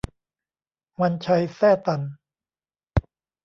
[1.01, 2.01] วันชัย แซ่ตัน